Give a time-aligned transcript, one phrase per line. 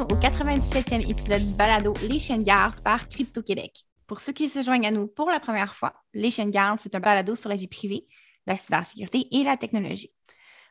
[0.00, 3.84] bienvenue au 97e épisode du balado Les chaînes gardes par Crypto-Québec.
[4.06, 6.94] Pour ceux qui se joignent à nous pour la première fois, Les chaînes gardes, c'est
[6.94, 8.06] un balado sur la vie privée,
[8.46, 10.12] la cybersécurité et la technologie.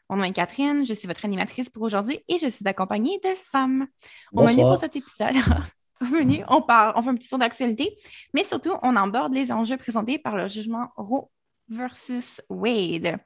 [0.10, 3.30] Mon nom est Catherine, je suis votre animatrice pour aujourd'hui et je suis accompagnée de
[3.36, 3.88] Sam.
[4.34, 5.36] Au menu pour cet épisode,
[6.02, 7.96] au menu, on, parle, on fait un petit tour d'actualité,
[8.34, 11.30] mais surtout, on aborde les enjeux présentés par le jugement Roe
[11.68, 13.20] versus Wade.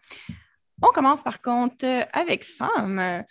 [0.82, 3.24] On commence par contre avec Sam,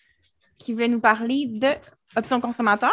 [0.59, 1.75] qui voulait nous parler de
[2.17, 2.93] Option consommateur?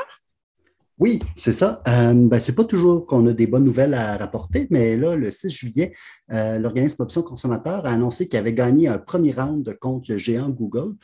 [1.00, 1.82] Oui, c'est ça.
[1.88, 5.16] Euh, ben, ce n'est pas toujours qu'on a des bonnes nouvelles à rapporter, mais là,
[5.16, 5.94] le 6 juillet,
[6.32, 10.50] euh, l'organisme Option consommateur a annoncé qu'il avait gagné un premier round contre le géant
[10.50, 10.96] Google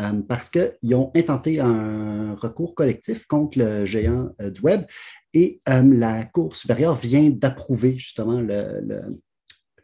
[0.00, 4.82] euh, parce qu'ils ont intenté un recours collectif contre le géant du web
[5.32, 9.20] et la Cour supérieure vient d'approuver justement le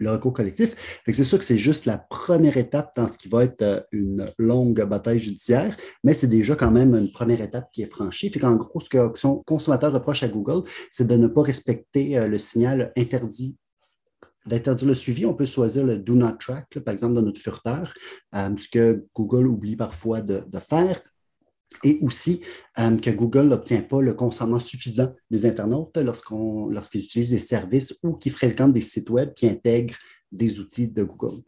[0.09, 1.03] recours collectif.
[1.07, 4.25] C'est sûr que c'est juste la première étape dans ce qui va être euh, une
[4.39, 8.31] longue bataille judiciaire, mais c'est déjà quand même une première étape qui est franchie.
[8.31, 12.27] Fait gros, ce que son consommateur reproche à Google, c'est de ne pas respecter euh,
[12.27, 13.57] le signal interdit
[14.45, 17.95] d'interdire le suivi, on peut choisir le Do Not Track, par exemple, dans notre furteur,
[18.35, 21.01] euh, ce que Google oublie parfois de faire
[21.85, 22.41] et aussi
[22.79, 28.15] euh, que Google n'obtient pas le consentement suffisant des internautes lorsqu'ils utilisent des services ou
[28.15, 29.95] qui fréquentent des sites web qui intègrent
[30.31, 31.43] des outils de Google.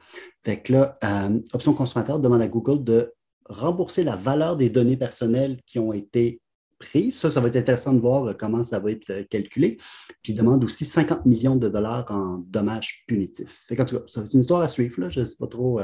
[0.44, 3.12] Fait que là, euh, Option consommateur demande à Google de
[3.46, 6.40] rembourser la valeur des données personnelles qui ont été
[6.78, 7.18] prises.
[7.18, 9.78] Ça, ça va être intéressant de voir comment ça va être euh, calculé.
[10.22, 13.64] Puis il demande aussi 50 millions de dollars en dommages punitifs.
[13.68, 15.00] Fait tout cas, ça va être une histoire à suivre.
[15.00, 15.08] Là.
[15.08, 15.80] Je ne sais pas trop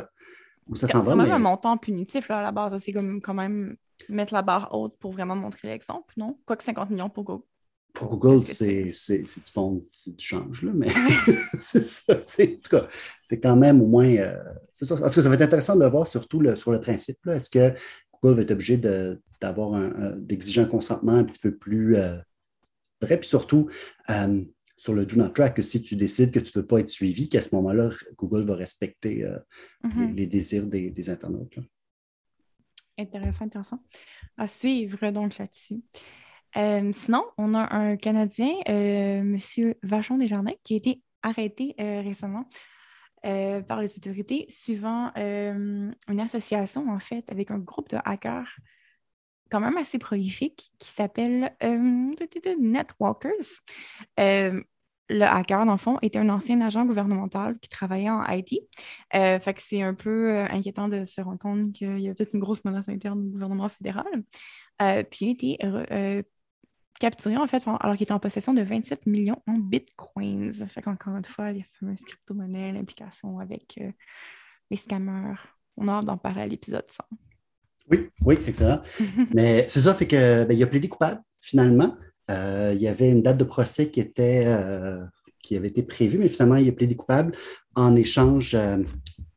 [0.70, 1.12] où ça s'en va.
[1.12, 2.77] C'est quand même un montant punitif à la base.
[2.78, 3.77] C'est quand même
[4.09, 6.39] mettre la barre haute pour vraiment montrer l'exemple, non?
[6.47, 7.45] Quoique 50 millions pour Google.
[7.93, 10.89] Pour Google, c'est du fond, c'est du change, là, mais
[11.61, 12.21] c'est ça.
[12.23, 14.15] C'est quand même au moins.
[14.17, 14.37] Euh,
[14.71, 14.95] ça.
[14.95, 17.16] En tout cas, ça va être intéressant de le voir surtout sur le principe.
[17.27, 17.75] Est-ce que
[18.22, 18.77] Google va être obligé
[19.41, 22.16] d'avoir d'exiger un, consentement un petit peu plus euh,
[23.00, 23.19] vrai?
[23.19, 23.69] Puis surtout,
[24.09, 24.44] euh,
[24.77, 26.91] sur le Do Not Track, que si tu décides que tu ne peux pas être
[26.91, 29.28] suivi, qu'à ce moment-là, Google va respecter
[29.84, 30.15] mm-hmm.
[30.15, 31.56] les, désirs des, des internautes.
[31.56, 31.62] Là.
[33.00, 33.78] Intéressant, intéressant.
[34.37, 35.83] À suivre donc là-dessus.
[36.56, 39.38] Euh, sinon, on a un Canadien, euh, M.
[39.83, 42.47] Vachon Desjardins, qui a été arrêté euh, récemment
[43.22, 48.56] par les autorités suivant une association, en fait, avec un groupe de hackers
[49.50, 53.60] quand même assez prolifique qui s'appelle Netwalkers
[55.10, 58.60] le hacker, dans le fond, était un ancien agent gouvernemental qui travaillait en IT.
[59.15, 62.15] Euh, fait que c'est un peu euh, inquiétant de se rendre compte qu'il y a
[62.15, 64.06] peut-être une grosse menace interne du gouvernement fédéral.
[64.81, 66.25] Euh, puis il a été
[66.98, 70.53] capturé, en fait, alors qu'il était en possession de 27 millions en bitcoins.
[70.53, 73.81] Fait qu'encore une fois, les fameuses crypto-monnaies, l'implication avec
[74.71, 75.34] les scammers.
[75.77, 77.04] On a hâte d'en parler à l'épisode 100.
[77.91, 78.81] Oui, oui, excellent.
[79.34, 81.97] Mais c'est ça, fait que ben, il a plaidé coupable, finalement.
[82.30, 85.04] Euh, il y avait une date de procès qui, était, euh,
[85.42, 87.34] qui avait été prévue, mais finalement, il a plaidé coupable
[87.74, 88.54] en échange.
[88.54, 88.78] Euh,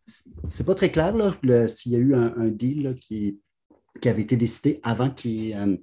[0.06, 1.16] c'est pas très clair
[1.70, 3.40] s'il y a eu un, deal qui,
[4.02, 5.80] qui, avait été décidé avant qu'il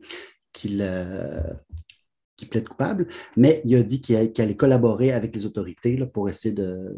[2.50, 6.96] plaide coupable, mais il a dit qu'il allait collaborer avec les autorités pour essayer de.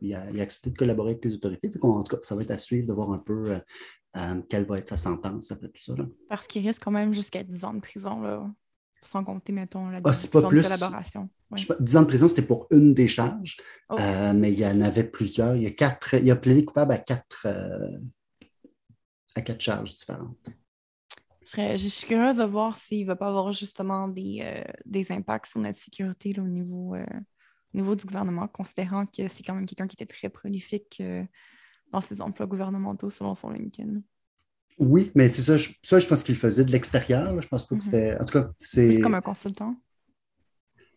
[0.00, 1.70] Il a, accepté de collaborer avec les autorités.
[1.82, 3.60] en tout cas, ça va être à suivre de voir un peu
[4.48, 5.94] quelle va être sa sentence après tout ça.
[6.28, 8.20] Parce qu'il risque quand même jusqu'à 10 ans de prison.
[8.20, 8.48] Là
[9.06, 11.28] sans compter, mettons, la ah, de collaboration.
[11.80, 13.56] 10 ans de prison, c'était pour une des charges,
[13.88, 13.96] oh.
[13.98, 15.54] euh, mais il y en avait plusieurs.
[15.56, 17.98] Il y a quatre, il a plaidé coupable à quatre, euh,
[19.34, 20.50] à quatre charges différentes.
[21.44, 25.46] Je, suis curieuse de voir s'il ne va pas avoir justement des, euh, des impacts
[25.46, 26.96] sur notre sécurité au, niveau,
[27.72, 31.00] niveau du gouvernement, considérant que c'est quand même quelqu'un qui était très prolifique
[31.92, 34.00] dans ses emplois gouvernementaux selon son LinkedIn.
[34.78, 37.40] Oui, mais c'est ça, je, ça, je pense qu'il faisait de l'extérieur.
[37.40, 37.80] Je pense pas que mhm.
[37.80, 38.20] c'était.
[38.20, 39.00] En tout cas, c'est.
[39.00, 39.74] comme un consultant?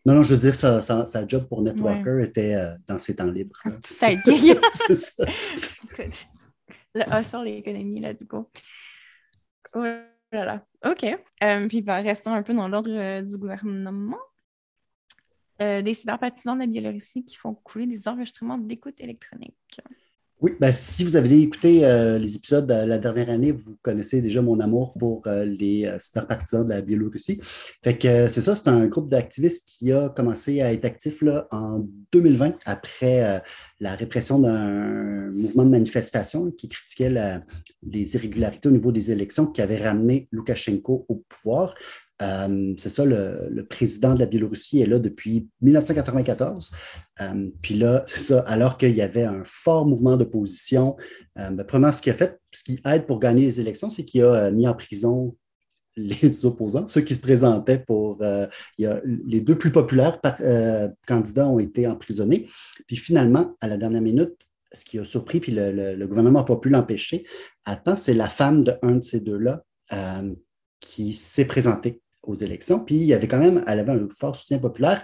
[0.06, 3.30] Non, non, je veux dire, sa, sa, job pour Networker était euh, dans ses temps
[3.30, 3.62] libres.
[3.84, 5.26] C'est ça.
[6.96, 8.48] Le A sur l'économie, là, du coup.
[9.74, 10.66] Oh là là.
[10.86, 11.04] OK.
[11.44, 14.18] Euh, puis, bah, restons un peu dans l'ordre euh, du gouvernement.
[15.60, 19.82] des cyberpartisans de la Biélorussie qui font couler des enregistrements d'écoute électronique.
[20.42, 24.22] Oui, ben, si vous avez écouté euh, les épisodes de la dernière année, vous connaissez
[24.22, 27.42] déjà mon amour pour euh, les euh, super partisans de la Biélorussie.
[27.84, 31.46] Fait que c'est ça, c'est un groupe d'activistes qui a commencé à être actif là,
[31.52, 33.42] en 2020 après
[33.82, 37.42] la répression d'un mouvement de manifestation qui critiquait
[37.84, 41.76] les irrégularités au niveau des élections qui avait ramené Loukachenko au pouvoir.
[42.22, 46.72] Euh, c'est ça, le, président de la Biélorussie est là depuis 1994.
[47.22, 50.98] Euh, puis là, c'est ça, alors qu'il y avait un fort mouvement d'opposition,
[51.38, 54.06] euh, ben, premièrement, ce qu'il a fait, ce qui aide pour gagner les élections, c'est
[54.06, 55.36] qu'il a mis en prison
[56.00, 58.18] les opposants, ceux qui se présentaient pour.
[58.22, 62.48] Euh, les deux plus populaires euh, candidats ont été emprisonnés.
[62.88, 66.58] Puis finalement, à la dernière minute, ce qui a surpris, puis le, gouvernement n'a pas
[66.58, 67.26] pu l'empêcher,
[67.66, 69.64] attends, c'est la femme d'un de, ces deux-là
[69.94, 70.34] euh,
[70.80, 72.84] qui s'est présentée aux élections.
[72.84, 75.04] Puis il y avait quand même, elle avait un fort soutien populaire.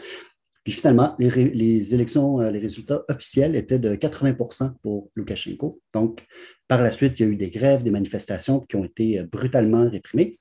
[0.64, 5.80] Puis finalement, les, élections, les résultats officiels étaient de 80% pour Loukachenko.
[5.94, 6.26] Donc,
[6.68, 9.88] par la suite, il y a eu des grèves, des manifestations qui ont été brutalement
[9.88, 10.40] réprimées.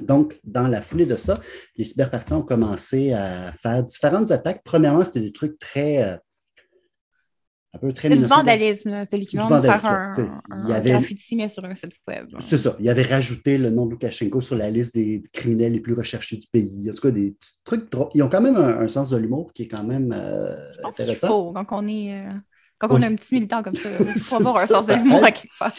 [0.00, 1.38] Donc, dans la foulée de ça,
[1.76, 4.62] les cyberpartisans ont commencé à faire différentes attaques.
[4.64, 6.18] Premièrement, c'était des trucs très.
[7.74, 8.08] Un peu très.
[8.08, 10.12] C'est du vandalisme, c'est l'équivalent de faire un,
[10.50, 12.26] un, il avait, graffiti, mais sur un site web.
[12.38, 12.76] C'est ça.
[12.80, 16.36] Il avait rajouté le nom de Lukashenko sur la liste des criminels les plus recherchés
[16.36, 16.90] du pays.
[16.90, 17.34] En tout cas, des
[17.64, 18.10] trucs drôles.
[18.14, 21.00] Ils ont quand même un, sens de l'humour qui est quand même euh, Je pense
[21.00, 21.28] intéressant.
[21.28, 22.26] Faut, quand on est.
[22.26, 22.30] Euh,
[22.78, 25.30] quand on un petit militant comme ça, il faut avoir un sens de l'humour à
[25.30, 25.72] quelque part.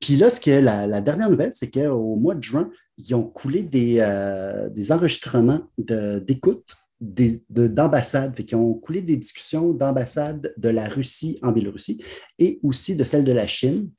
[0.00, 3.62] Puis là, ce que la, dernière nouvelle, c'est qu'au mois de juin, ils ont coulé
[3.62, 11.38] des, euh, des enregistrements d'écoute d'ambassades, qui ont coulé des discussions d'ambassades de la Russie
[11.42, 12.02] en Biélorussie
[12.38, 13.90] et aussi de celle de la Chine.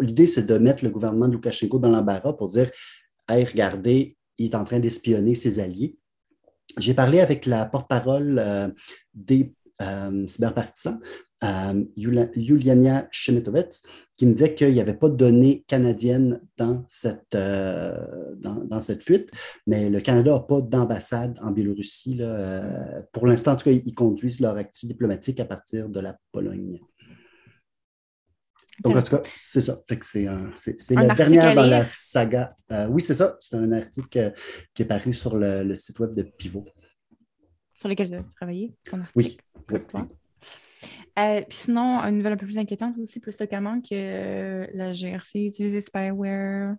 [0.00, 2.70] L'idée, c'est de mettre le gouvernement de Loukachenko dans l'embarras pour dire
[3.28, 5.96] Hey, regardez, il est en train d'espionner ses alliés.
[6.78, 8.68] J'ai parlé avec la porte-parole euh,
[9.14, 11.00] des euh, cyberpartisans,
[11.44, 13.82] euh, Yuliania Shemetovets,
[14.16, 19.02] qui me disait qu'il n'y avait pas de données canadiennes dans cette, euh, dans, cette
[19.02, 19.30] fuite,
[19.66, 22.18] mais le Canada n'a pas d'ambassade en Biélorussie.
[22.20, 26.16] Euh, pour l'instant, en tout cas, ils conduisent leur activité diplomatique à partir de la
[26.32, 26.80] Pologne.
[28.82, 29.80] Donc, en tout cas, c'est ça.
[29.86, 32.48] c'est, la dernière dans la saga.
[32.88, 33.36] oui, c'est ça.
[33.40, 34.32] C'est un article
[34.72, 36.64] qui est paru sur le, site web de Pivot.
[37.74, 38.72] Sur lequel tu as travaillé,
[39.16, 39.36] Oui.
[39.70, 39.78] oui.
[41.18, 44.92] Euh, puis sinon, une nouvelle un peu plus inquiétante aussi, plus localement, que euh, la
[44.92, 46.74] GRC utilise spyware.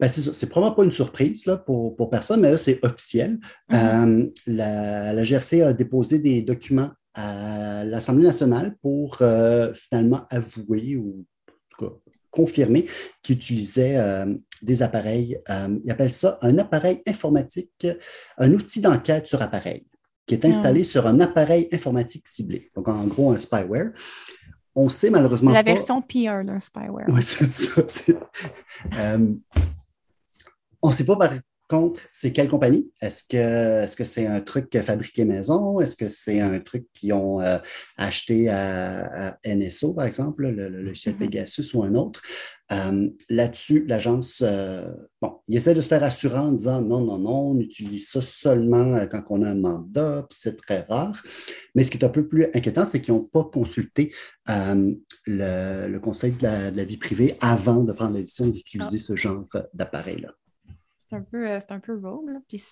[0.00, 3.38] Ben, c'est probablement pas une surprise là, pour, personne, mais là, c'est officiel.
[3.70, 4.30] Mm-hmm.
[4.30, 9.16] Euh, la, GRC a déposé des documents à l'Assemblée nationale pour
[9.74, 11.24] finalement avouer ou
[12.36, 12.86] cas, confirmer
[13.22, 13.98] qu'ils utilisaient
[14.62, 15.38] des appareils.
[15.82, 17.86] ils appellent ça un appareil informatique,
[18.38, 19.86] un outil d'enquête sur appareil
[20.26, 22.70] qui est installé sur un appareil informatique ciblé.
[22.74, 23.92] Donc, en gros, un spyware.
[24.74, 27.06] On sait malheureusement La version PR d'un spyware.
[27.08, 27.82] Oui, c'est ça.
[28.98, 29.34] Euh,
[30.82, 31.32] on ne sait pas par
[31.68, 32.90] contre c'est quelle compagnie?
[33.00, 35.80] Est-ce que c'est -ce un truc fabriqué maison?
[35.80, 37.58] Est-ce que c'est un truc qu'ils ont euh,
[37.96, 41.18] acheté à, NSO, par exemple, le, logiciel mm-hmm.
[41.18, 42.22] Pegasus ou un autre?
[42.72, 44.90] Euh, là-dessus, l'agence, euh,
[45.22, 48.20] bon, il essaie de se faire rassurer en disant non, non, non, on utilise ça
[48.20, 51.22] seulement quand on a un mandat, puis c'est très rare.
[51.74, 54.12] Mais ce qui est un peu plus inquiétant, c'est qu'ils n'ont pas consulté
[55.26, 56.42] le, Conseil de
[56.76, 60.32] la, vie privée avant de prendre la décision d'utiliser ce genre d'appareil-là.
[61.08, 62.62] C'est un peu, un peu rogue, puis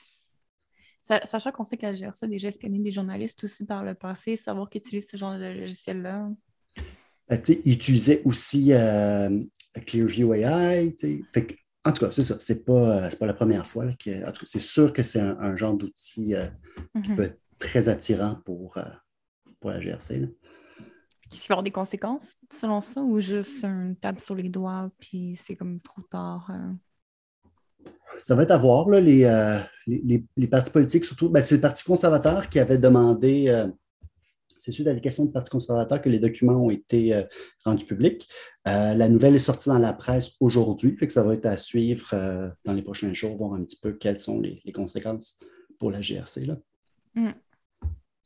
[1.02, 4.36] sachant qu'on sait que la GRC a déjà espionné des journalistes aussi par le passé,
[4.36, 6.30] savoir qu'ils utilisent ce genre de logiciel-là.
[7.28, 8.72] Ben, il utilisait aussi
[9.86, 10.94] Clearview AI.
[11.84, 12.36] en tout cas, c'est ça.
[12.40, 13.86] C'est pas, pas la première fois.
[13.92, 16.46] que, en tout cas, c'est sûr que c'est un, genre d'outil euh,
[17.02, 17.16] qui mm-hmm.
[17.16, 18.84] peut être très attirant pour, euh,
[19.60, 20.18] pour la GRC.
[20.20, 20.28] Là.
[21.30, 25.36] Qu'il va avoir des conséquences selon ça ou juste un tape sur les doigts puis
[25.36, 26.50] c'est comme trop tard?
[26.50, 26.72] Euh?
[28.18, 28.88] Ça va être à voir.
[28.88, 29.28] Là, les,
[29.86, 33.66] les, les, partis politiques, surtout, ben, c'est le Parti conservateur qui avait demandé
[34.64, 37.22] c'est suite à des questions du Parti conservateur que les documents ont été euh,
[37.66, 38.26] rendus publics.
[38.66, 42.14] Euh, la nouvelle est sortie dans la presse aujourd'hui, fait ça va être à suivre
[42.14, 45.38] euh, dans les prochains jours, voir un petit peu quelles sont les, conséquences
[45.78, 46.46] pour la GRC.
[46.46, 46.56] Là.
[47.14, 47.32] Mm.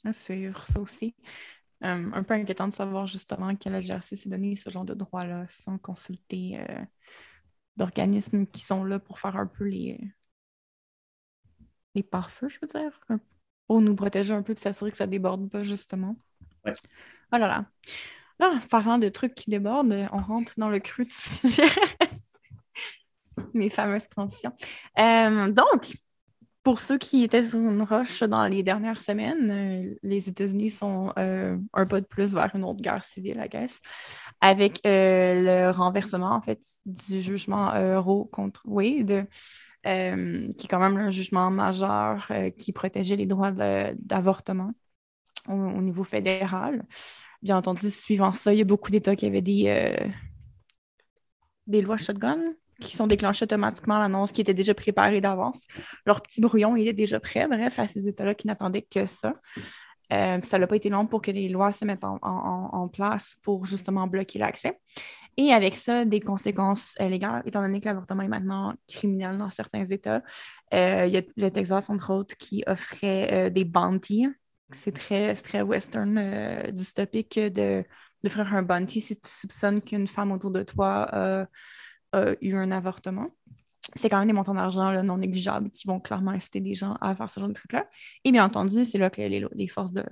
[0.05, 1.17] À suivre, ça aussi.
[1.81, 5.47] un peu inquiétant de savoir justement que la GRC s'est donné ce genre de droit-là
[5.51, 6.57] sans consulter
[7.79, 9.99] d'organismes qui sont là pour faire un peu les,
[11.95, 13.01] les pare-feux, je veux dire,
[13.67, 16.17] pour nous protéger un peu et s'assurer que ça déborde pas, justement.
[16.67, 16.71] Oh
[17.33, 17.65] là là.
[18.41, 21.69] Ah, parlant de trucs qui débordent, on rentre dans le cru de sujet.
[23.55, 24.53] Mes fameuses transitions.
[24.99, 25.95] Euh, donc,
[26.69, 31.15] pour ceux qui étaient sur une roche dans les dernières semaines, euh, les États-Unis sont
[31.19, 33.81] euh, un pas de plus vers une autre guerre civile, I guess,
[34.43, 37.71] avec le renversement, en fait, du jugement
[38.03, 39.27] Roe contre Wade,
[39.83, 44.73] qui est quand même un jugement majeur qui protégeait les droits d'avortement
[45.49, 46.85] au, niveau fédéral.
[47.41, 50.07] Bien entendu, suivant ça, il y a beaucoup d'États qui avaient des, euh,
[51.67, 52.43] des lois shotgun
[52.81, 55.67] qui sont déclenchées automatiquement l'annonce, qui étaient déjà préparées d'avance.
[56.07, 59.35] Leur petit brouillon était déjà prêt, bref, à ces États-là qui n'attendaient que ça.
[60.13, 63.67] Euh, ça n'a pas été long pour que les lois se mettent en, place pour
[63.67, 64.79] justement bloquer l'accès.
[65.37, 69.85] Et avec ça, des conséquences légales, étant donné que l'avortement est maintenant criminel dans certains
[69.85, 70.23] États.
[70.73, 74.27] il y a le Texas, entre autres, qui offrait des bounties.
[74.73, 77.85] C'est très, très western dystopique de,
[78.27, 81.47] faire un bounty si tu soupçonnes qu'une femme autour de toi
[82.13, 83.31] a eu un avortement
[83.97, 87.15] c'est quand même des montants d'argent non négligeables qui vont clairement inciter des gens à
[87.15, 87.89] faire ce genre de trucs-là.
[88.25, 90.05] Et bien entendu, c'est là que les, forces de,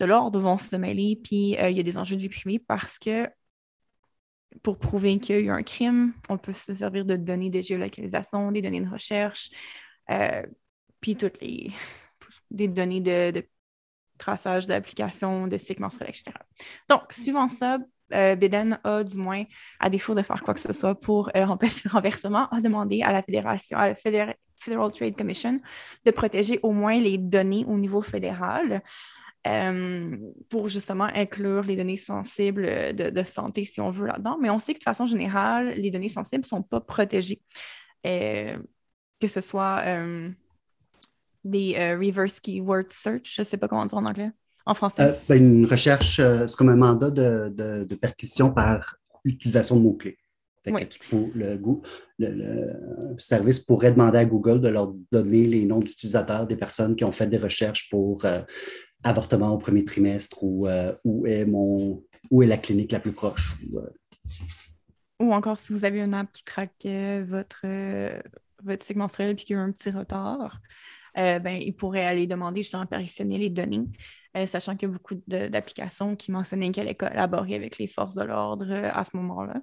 [0.00, 2.98] l'ordre vont se mêler, puis euh, il y a des enjeux de vie privée parce
[2.98, 3.28] que
[4.62, 7.60] pour prouver qu'il y a eu un crime, on peut se servir de données de
[7.60, 9.50] géolocalisation, des données de recherche,
[10.10, 10.42] euh,
[11.00, 11.72] puis toutes les
[12.68, 13.44] données de,
[14.18, 16.32] traçage d'application, de menstruel, etc.
[16.88, 17.78] Donc, suivant ça,
[18.12, 19.44] euh, Biden a, du moins,
[19.80, 23.02] à défaut de faire quoi que ce soit pour euh, empêcher le renversement, a demandé
[23.02, 24.36] à la Fédération, à la Federal
[24.92, 25.60] Trade Commission
[26.04, 28.82] de protéger au moins les données au niveau fédéral.
[29.46, 30.16] Euh,
[30.48, 34.38] pour justement inclure les données sensibles de, santé, si on veut, là-dedans.
[34.40, 37.40] Mais on sait que de façon générale, les données sensibles ne sont pas protégées.
[38.02, 38.58] que
[39.28, 39.84] ce soit
[41.44, 44.32] des reverse keyword search, je ne sais pas comment dire en anglais
[44.66, 45.02] en français?
[45.02, 50.18] Euh, ben, une recherche, euh, c'est comme un mandat de, perquisition par utilisation de mots-clés.
[52.18, 57.04] le, service pourrait demander à Google de leur donner les noms d'utilisateurs des personnes qui
[57.04, 58.42] ont fait des recherches pour euh,
[59.04, 60.66] avortement au premier trimestre ou
[61.04, 63.56] où, est mon, où est la clinique la plus proche.
[65.20, 66.86] Ou, encore si vous avez une app qui traque
[67.22, 67.64] votre,
[68.64, 70.60] votre cycle menstruel et qu'il y a un petit retard,
[71.14, 73.86] ben, il pourrait aller demander justement à partitionner les données.
[74.36, 78.22] Euh, sachant qu'il y a beaucoup d'applications qui mentionnaient qu'elle collaborer avec les forces de
[78.22, 79.62] l'ordre euh, à ce moment-là.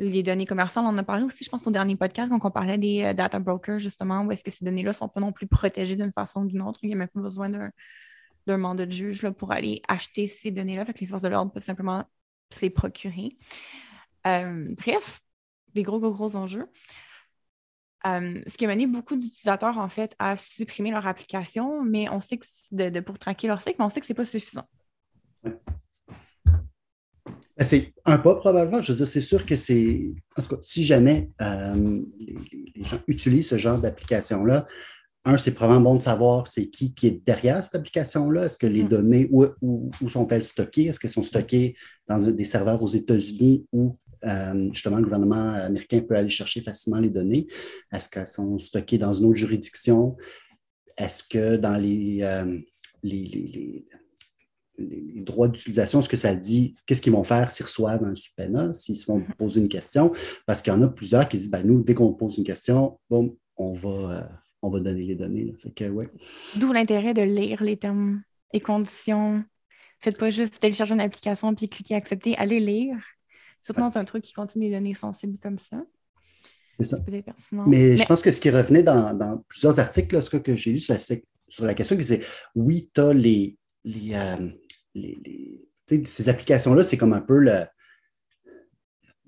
[0.00, 2.50] Les données commerciales, on en a parlé aussi, je pense, au dernier podcast, quand on
[2.50, 5.32] parlait des euh, data brokers, justement, où est-ce que ces données-là ne sont pas non
[5.32, 6.80] plus protégées d'une façon ou d'une autre.
[6.82, 10.50] Il n'y a même pas besoin d'un mandat de juge là, pour aller acheter ces
[10.50, 10.84] données-là.
[10.84, 12.04] que les forces de l'ordre peuvent simplement
[12.50, 13.36] se les procurer.
[14.24, 15.20] bref,
[15.74, 16.66] des gros, gros, gros enjeux.
[18.06, 22.20] Euh, ce qui a mené beaucoup d'utilisateurs, en fait, à supprimer leur application, mais on
[22.20, 24.64] sait que de, pour traquer leur cycle, mais on sait que ce n'est pas suffisant.
[25.44, 28.80] Ben, c'est un pas probablement.
[28.82, 30.14] Je veux dire, c'est sûr que c'est.
[30.36, 34.66] En tout cas, si jamais euh, les, gens utilisent ce genre d'application-là,
[35.24, 38.44] un, c'est probablement bon de savoir c'est qui qui est derrière cette application-là.
[38.44, 38.88] Est-ce que les mm.
[38.88, 40.84] données, où, où sont-elles stockées?
[40.84, 41.74] Est-ce qu'elles sont stockées
[42.06, 47.00] dans des serveurs aux États-Unis ou euh, justement, le gouvernement américain peut aller chercher facilement
[47.00, 47.46] les données.
[47.92, 50.16] Est-ce qu'elles sont stockées dans une autre juridiction?
[50.96, 52.58] Est-ce que dans les, euh,
[53.02, 53.86] les,
[55.22, 58.96] droits d'utilisation, est-ce que ça dit qu'est-ce qu'ils vont faire s'ils reçoivent un subpoena, s'ils
[58.96, 60.10] se vont poser une question?
[60.46, 62.98] Parce qu'il y en a plusieurs qui disent ben, nous, dès qu'on pose une question,
[63.10, 64.22] bon, on va, euh,
[64.62, 65.54] on va donner les données.
[66.56, 68.22] D'où l'intérêt de lire les termes
[68.52, 69.44] et conditions.
[70.00, 72.96] Faites pas juste télécharger une application puis cliquer accepter, allez lire.
[73.62, 75.82] Surtout dans un truc qui continue de donner sensible comme ça.
[76.78, 76.98] C'est ça.
[77.66, 81.64] Mais, je pense que ce qui revenait dans, plusieurs articles, ce que j'ai lu sur
[81.64, 82.22] la, question, c'est
[82.54, 83.58] oui, tu as les,
[84.14, 84.50] euh,
[86.04, 87.44] ces applications-là, c'est comme un peu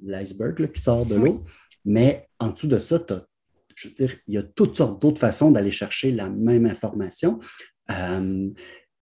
[0.03, 1.45] l'iceberg qui sort de l'eau.
[1.85, 2.99] Mais en dessous de ça,
[3.75, 7.41] je veux dire, il y a toutes sortes d'autres façons d'aller chercher la même information.
[7.91, 8.51] Euh,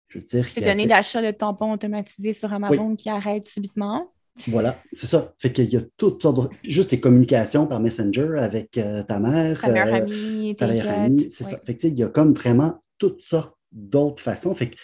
[0.07, 0.47] je veux dire.
[0.55, 4.11] Les données d'achat de tampons automatisés sur Amazon qui arrêtent subitement.
[4.47, 5.33] Voilà, c'est ça.
[5.37, 6.69] Fait qu'il y a toutes sortes de...
[6.69, 9.61] Juste tes communications par Messenger avec euh, ta mère.
[9.61, 11.29] Ta meilleure euh, amie, ta amie.
[11.29, 11.57] C'est ça.
[11.59, 14.53] Fait il y a comme vraiment toutes sortes d'autres façons.
[14.53, 14.75] Fait que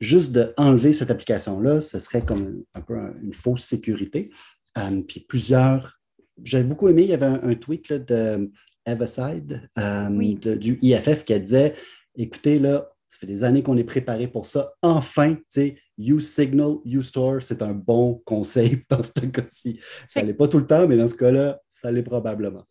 [0.00, 4.30] juste d'enlever cette application-là, ce serait comme un, peu une fausse sécurité.
[4.78, 6.00] Euh, puis plusieurs...
[6.42, 8.50] J'avais beaucoup aimé, il y avait un, tweet de
[8.84, 11.74] Everside du IFF qui disait,
[12.14, 14.74] écoutez, là, ça fait des années qu'on est préparé pour ça.
[14.82, 19.80] Enfin, tu sais, Use Signal, Use Store, c'est un bon conseil dans ce cas-ci.
[20.08, 22.64] Ça n'est pas tout le temps, mais dans ce cas-là, ça l'est probablement.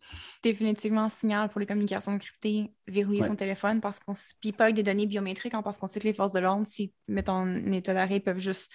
[0.44, 4.14] Définitivement signal pour les communications cryptées, verrouiller son téléphone parce qu'on
[4.58, 6.94] pas avec des données biométriques, hein, parce qu'on sait que les forces de l'ordre, si
[7.08, 8.72] mettent en état d'arrêt, peuvent juste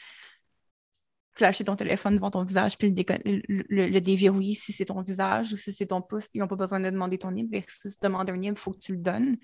[1.35, 5.73] flasher ton téléphone devant ton visage puis le, déverrouiller si c'est ton visage ou si
[5.73, 6.27] c'est ton pouce.
[6.35, 8.79] Ils n'ont pas besoin de demander ton NIP versus demander un NIP, il faut que
[8.79, 9.37] tu le donnes.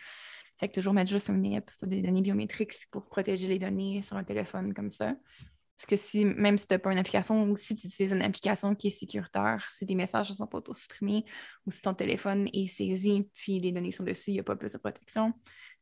[0.58, 4.16] Fait que toujours mettre juste un NIP, des données biométriques pour protéger les données sur
[4.16, 5.14] un téléphone comme ça.
[5.76, 8.22] Parce que si, même si tu n'as pas une application ou si tu utilises une
[8.22, 11.24] application qui est sécuritaire, si tes messages ne sont pas auto-supprimés
[11.66, 14.56] ou si ton téléphone est saisi puis les données sont dessus, il n'y a pas
[14.56, 15.34] plus de protection.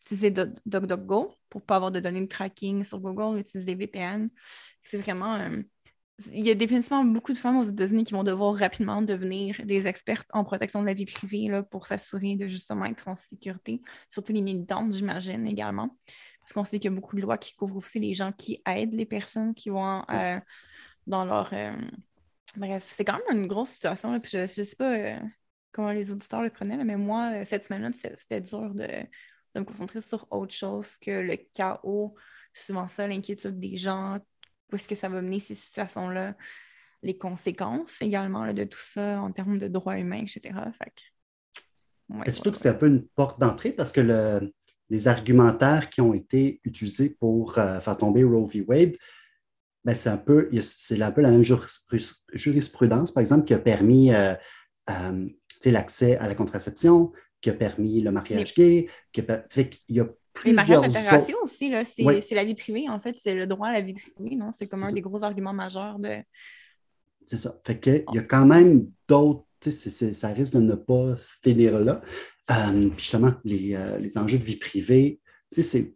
[0.03, 4.29] Utiliser DuckDuckGo pour ne pas avoir de données de tracking sur Google, utiliser des VPN.
[4.83, 5.63] C'est vraiment euh,
[6.33, 9.87] il y a définitivement beaucoup de femmes aux États-Unis qui vont devoir rapidement devenir des
[9.87, 13.81] expertes en protection de la vie privée là, pour s'assurer de justement être en sécurité,
[14.09, 15.97] surtout les militantes, j'imagine également.
[16.41, 18.63] Parce qu'on sait qu'il y a beaucoup de lois qui couvrent aussi les gens qui
[18.67, 20.39] aident les personnes qui vont euh,
[21.07, 21.53] dans leur.
[21.53, 21.75] Euh,
[22.57, 24.19] bref, c'est quand même une grosse situation.
[24.21, 25.19] puis je ne sais pas euh,
[25.73, 30.03] comment les auditeurs le prenaient, mais moi, cette semaine-là, c'était dur de, de, me concentrer
[30.03, 32.15] sur autre chose que le chaos,
[32.53, 34.19] souvent ça, l'inquiétude des gens,
[34.75, 36.35] où est-ce que ça va mener ces situations-là,
[37.03, 40.41] les conséquences également de tout ça en termes de droits humains, etc.
[40.77, 44.53] Fait que, Surtout que c'est un peu une porte d'entrée parce que le,
[44.91, 48.65] les argumentaires qui ont été utilisés pour euh, faire tomber Roe v.
[48.67, 48.97] Wade,
[49.85, 54.13] ben, c'est un peu, c'est un peu la même jurisprudence, par exemple, qui a permis
[54.13, 54.35] euh,
[54.91, 55.29] euh,
[55.65, 60.01] l'accès à la contraception, qui a permis le mariage gay, qui a, fait qu'il y
[60.01, 60.67] a plusieurs...
[60.67, 63.81] Les mariages interraciaux aussi, c'est la vie privée, en fait, c'est le droit à la
[63.81, 64.51] vie privée, non?
[64.53, 66.19] C'est comme un des gros arguments majeurs de...
[67.27, 67.59] C'est ça.
[67.65, 72.03] Fait qu'il y a quand même d'autres, ça risque de ne pas finir là.
[72.51, 75.95] Euh, justement, les, les, enjeux de vie privée, c'est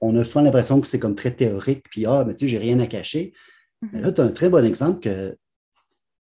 [0.00, 2.58] on a souvent l'impression que c'est comme très théorique, puis ah, mais tu sais, j'ai
[2.58, 3.32] rien à cacher.
[3.82, 4.04] Mais mhm.
[4.04, 5.36] là, tu as un très bon exemple que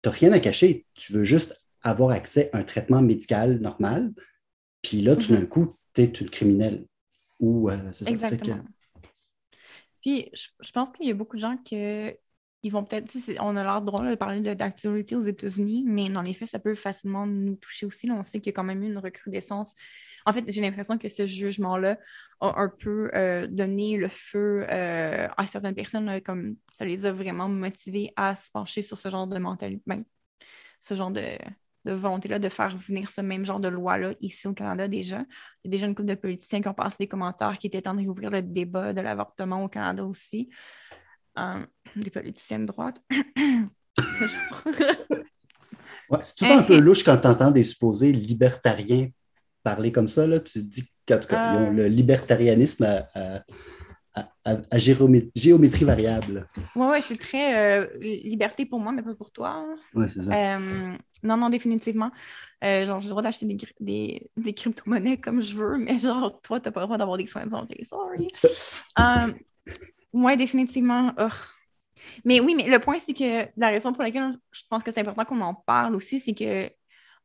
[0.01, 0.86] tu n'as rien à cacher.
[0.93, 4.12] Tu veux juste avoir accès à un traitement médical normal,
[4.81, 5.47] puis là, tout d'un mhm.
[5.47, 6.86] coup, tu es une criminelle.
[7.39, 8.63] Ou, euh, c'est Exactement.
[10.01, 11.75] Puis, je, pense qu'il y a beaucoup de gens qui
[12.63, 13.08] ils vont peut-être,
[13.39, 16.74] on a l'air drôle de parler d'actualité aux États-Unis, mais dans les faits, ça peut
[16.75, 18.10] facilement nous toucher aussi.
[18.10, 19.75] on sait qu'il y a quand même eu une recrudescence
[20.27, 21.98] en fait, j'ai l'impression que ce jugement-là
[22.41, 27.13] a un peu euh, donné le feu euh, à certaines personnes, comme ça les a
[27.13, 30.03] vraiment motivés à se pencher sur ce genre de mentalité, ben,
[30.82, 31.24] ce genre de,
[31.91, 35.20] volonté-là de faire venir ce même genre de loi-là ici au Canada déjà.
[35.63, 37.82] Il y a déjà une couple de politiciens qui ont passé des commentaires qui étaient
[37.82, 40.50] temps d'ouvrir le débat de l'avortement au Canada aussi.
[41.38, 41.65] Euh,
[41.96, 43.01] des politiciens de droite.
[46.22, 49.10] c'est tout un peu louche quand tu entends des supposés libertariens
[49.67, 51.72] parler comme ça, là, tu dis qu'en tout cas, ils ont ah.
[51.72, 53.44] le libertarianisme à, à,
[54.74, 56.47] géométrie, variable.
[56.75, 59.65] Oui, oui, c'est très euh, liberté pour moi, mais pas pour toi.
[59.93, 60.34] Oui, c'est ça.
[60.34, 62.12] Euh, non, non, définitivement.
[62.63, 66.39] Euh, genre, j'ai le droit d'acheter des, des, des crypto-monnaies comme je veux, mais genre,
[66.41, 67.84] toi, tu n'as pas le droit d'avoir des soins de santé.
[67.84, 68.25] Sorry.
[70.13, 71.13] oui, définitivement.
[72.25, 75.01] Mais oui, mais le point, c'est que la raison pour laquelle je pense que c'est
[75.01, 76.69] important qu'on en parle aussi, c'est que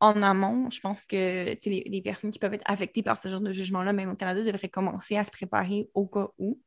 [0.03, 3.53] en amont, je pense que les, personnes qui peuvent être affectées par ce genre de
[3.53, 6.61] jugement-là, même au Canada, devraient commencer à se préparer au cas où.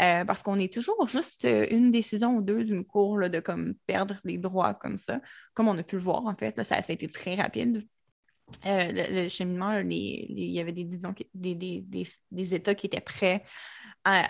[0.00, 3.74] Euh, parce qu'on est toujours juste euh, une décision ou deux d'une cour de comme
[3.86, 5.20] perdre des droits comme ça,
[5.52, 6.56] comme on a pu le voir en fait.
[6.56, 7.88] Là, ça, a été très rapide.
[8.66, 10.84] Euh, le, cheminement, il y avait des,
[11.34, 13.42] des, États qui étaient prêts
[14.04, 14.28] à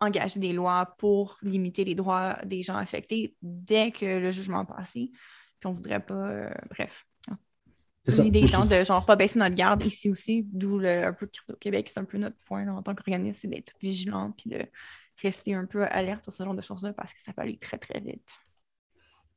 [0.00, 5.12] engager des lois pour limiter les droits des gens affectés dès que le jugement passé.
[5.60, 7.06] Puis on ne voudrait pas, bref,
[8.06, 11.88] L'idée étant de genre pas baisser notre garde ici aussi, d'où un peu au Québec,
[11.92, 14.62] c'est un peu notre point en tant qu'organisme, c'est d'être vigilant puis de
[15.22, 17.78] rester un peu alerte sur ce genre de choses-là parce que ça peut aller très,
[17.78, 18.28] très vite.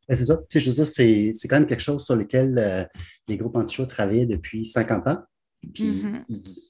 [0.07, 0.39] Ben, c'est ça.
[0.53, 2.85] je veux dire, c'est, quand même quelque chose sur lequel euh,
[3.27, 5.23] les groupes anti travaillaient depuis 50 ans.
[5.73, 6.23] Puis mm-hmm.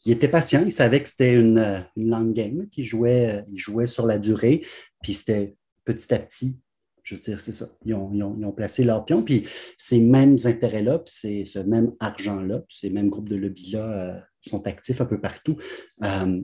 [0.05, 3.57] ils, étaient patients, ils savaient que c'était une, euh, une long game, qu'ils jouaient, ils
[3.57, 4.65] jouaient sur la durée,
[5.03, 5.55] puis c'était
[5.86, 6.60] petit à petit
[7.07, 7.69] je veux dire, c'est ça.
[7.85, 9.23] Ils ont, placé leur pion.
[9.23, 14.19] Puis ces mêmes intérêts-là, puis ce même argent-là, puis ces mêmes groupes de lobby-là euh,
[14.41, 15.55] sont actifs un peu partout.
[16.03, 16.41] Euh,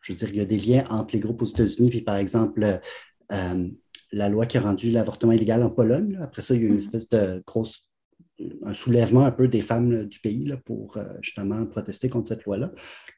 [0.00, 2.16] je veux dire, il y a des liens entre les groupes aux États-Unis, puis par
[2.16, 2.80] exemple,
[3.30, 3.68] euh,
[4.10, 6.16] la loi qui a rendu l'avortement illégal en Pologne.
[6.22, 6.78] Après ça, il y a eu une mm-hmm.
[6.78, 7.90] espèce de grosse
[8.64, 12.70] un soulèvement un peu des femmes du pays pour justement protester contre cette loi-là.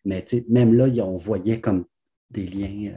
[0.05, 1.87] Mais même là, on voyait comme
[2.31, 2.95] des liens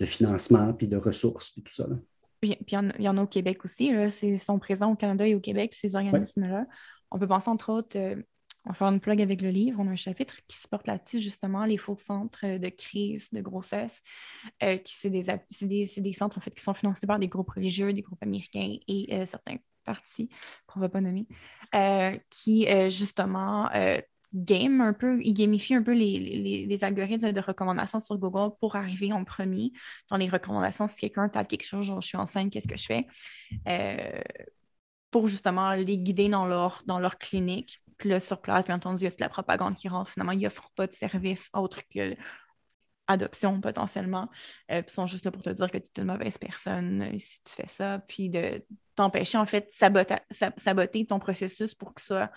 [0.00, 1.86] de financement, puis de ressources, puis tout ça.
[2.40, 3.92] Puis il y, en a au Québec aussi.
[4.22, 6.66] Ils sont présents au Canada et au Québec, ces organismes-là.
[7.10, 8.16] On peut penser entre autres, euh,
[8.64, 9.78] on va faire une plug avec le livre.
[9.80, 13.40] On a un chapitre qui se porte là-dessus, justement, les faux centres de crise, de
[13.40, 14.02] grossesse,
[14.62, 15.24] euh, qui c'est des,
[15.96, 19.08] des, centres en fait, qui sont financés par des groupes religieux, des groupes américains et
[19.12, 20.28] euh, certains partis
[20.66, 21.26] qu'on ne va pas nommer,
[22.30, 23.70] qui justement
[24.34, 29.12] game un peu, il gamifie un peu les, algorithmes de recommandation sur Google pour arriver
[29.12, 29.72] en premier
[30.10, 30.88] dans les recommandations.
[30.88, 33.06] Si quelqu'un tape quelque chose, genre je suis enceinte, qu'est-ce que je fais?
[33.68, 34.20] Euh,
[35.10, 37.80] pour justement les guider dans leur, dans leur clinique.
[37.96, 40.10] Puis là, sur place, bien entendu, il y a toute la propagande qui rentre.
[40.10, 42.14] Finalement, ils n'offrent pas de service autre que
[43.08, 44.28] adoption potentiellement.
[44.70, 47.02] Euh, puis ils sont juste là pour te dire que tu es une mauvaise personne
[47.02, 48.64] euh, si tu fais ça, puis de
[48.94, 52.30] t'empêcher en fait saboter, saboter ton processus pour que ça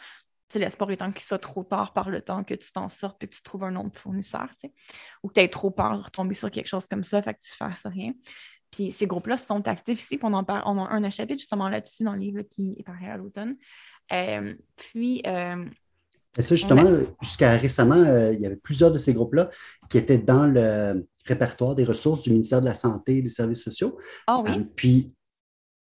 [0.59, 3.35] l'espoir étant qu'il soit trop tard par le temps que tu t'en sortes et que
[3.35, 4.49] tu trouves un autre fournisseur,
[5.23, 7.39] ou que tu aies trop peur de retomber sur quelque chose comme ça, fait que
[7.41, 8.13] tu fasses rien.
[8.71, 12.03] Puis ces groupes-là sont actifs ici, on, en parle, on a un chapitre justement là-dessus
[12.03, 13.57] dans le livre qui est paru à l'automne.
[14.13, 15.21] Euh, puis.
[15.27, 15.65] Euh,
[16.39, 16.89] ça, justement,
[17.21, 19.49] jusqu'à récemment, euh, il y avait plusieurs de ces groupes-là
[19.89, 23.61] qui étaient dans le répertoire des ressources du ministère de la Santé et des Services
[23.61, 23.99] sociaux.
[24.27, 24.65] Ah oui?
[24.75, 25.11] puis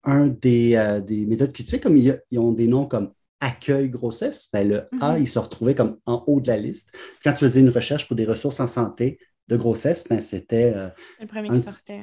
[0.03, 4.67] un des, des méthodes qu'ils utilisent, comme ils, ont des noms comme accueil grossesse, ben
[4.67, 5.23] le A, mhm.
[5.23, 6.97] il se retrouvait comme en haut de la liste.
[7.23, 10.75] Quand tu faisais une recherche pour des ressources en santé de grossesse, ben c'était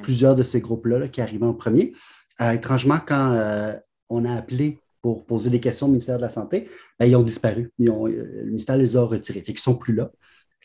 [0.02, 1.94] plusieurs de ces groupes-là qui arrivaient en premier.
[2.38, 3.74] étrangement, quand
[4.10, 7.22] on a appelé pour poser des questions au ministère de la Santé, ben, ils ont
[7.22, 7.72] disparu.
[7.80, 9.40] Euh, le ministère les a retirés.
[9.40, 10.10] Fait qu'ils ne sont plus là.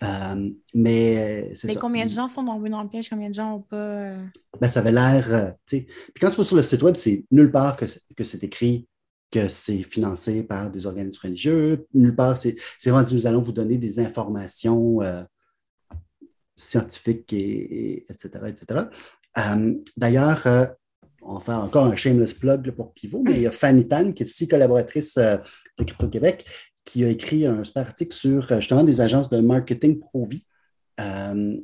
[0.03, 3.09] Euh, mais c'est combien de gens sont tombés dans le piège?
[3.09, 3.77] Combien de gens n'ont pas.
[3.77, 4.25] Euh?
[4.59, 5.53] Ben, ça avait l'air.
[5.65, 5.87] Puis
[6.19, 8.87] quand tu vas sur le site Web, c'est nulle part que, c'est écrit
[9.49, 11.85] c'est financé par des organismes religieux.
[11.93, 14.99] Nulle part, c'est vraiment dit nous allons vous donner des informations
[16.57, 18.29] scientifiques, et, etc.
[18.47, 18.81] etc.
[19.97, 20.75] D'ailleurs,
[21.25, 24.11] on va faire encore un shameless plug pour Pivot, mais il y a Fanny Tan,
[24.11, 25.37] qui est aussi collaboratrice euh,
[25.77, 26.45] de Crypto-Québec,
[26.83, 30.45] qui a écrit un super article sur euh, justement des agences de marketing pro-vie.
[30.99, 31.57] Euh,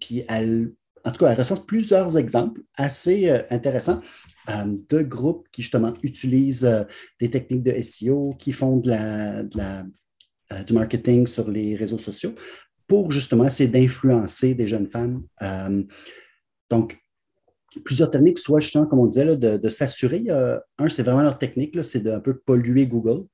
[0.00, 0.72] puis elle,
[1.04, 4.00] en tout cas, elle recense plusieurs exemples assez intéressants
[4.48, 6.86] de groupes qui justement utilisent
[7.20, 9.42] des techniques de SEO, qui font de la,
[10.64, 12.34] du marketing sur les réseaux sociaux
[12.86, 15.22] pour justement essayer d'influencer des jeunes femmes.
[16.70, 16.98] donc,
[17.84, 20.26] plusieurs techniques, soit justement, comme on disait, de, s'assurer.
[20.30, 23.24] un, c'est vraiment leur technique, c'est d'un peu polluer Google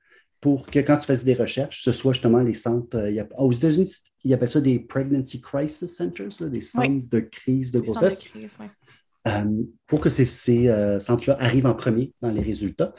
[0.45, 2.99] pour que quand tu fasses des recherches, ce soit justement les centres.
[2.99, 3.91] Euh, aux États-Unis,
[4.25, 8.25] ils appellent ça des Pregnancy Crisis Centers, des centres de crise de grossesse.
[8.37, 8.67] Euh,
[9.87, 12.95] pour que ces, euh, centres-là arrivent en premier dans les résultats.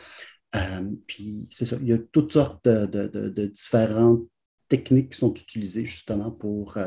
[1.08, 4.26] puis, c'est ça, il y a toutes sortes de, différentes
[4.68, 6.78] techniques qui sont utilisées justement pour,